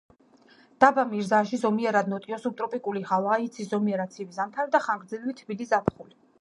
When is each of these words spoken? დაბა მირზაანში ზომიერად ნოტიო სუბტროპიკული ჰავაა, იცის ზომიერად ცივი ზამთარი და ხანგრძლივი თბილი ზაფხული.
დაბა 0.83 1.03
მირზაანში 1.11 1.59
ზომიერად 1.63 2.09
ნოტიო 2.13 2.41
სუბტროპიკული 2.47 3.05
ჰავაა, 3.11 3.39
იცის 3.45 3.71
ზომიერად 3.77 4.17
ცივი 4.19 4.37
ზამთარი 4.41 4.77
და 4.77 4.85
ხანგრძლივი 4.89 5.41
თბილი 5.43 5.73
ზაფხული. 5.77 6.15